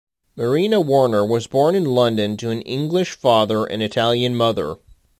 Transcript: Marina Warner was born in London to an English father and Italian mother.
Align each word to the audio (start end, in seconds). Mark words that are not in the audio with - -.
Marina 0.35 0.81
Warner 0.81 1.23
was 1.23 1.45
born 1.45 1.75
in 1.75 1.85
London 1.85 2.35
to 2.37 2.49
an 2.49 2.63
English 2.63 3.11
father 3.11 3.65
and 3.65 3.83
Italian 3.83 4.33
mother. 4.33 4.77